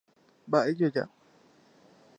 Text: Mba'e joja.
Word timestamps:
Mba'e 0.47 0.71
joja. 0.79 1.03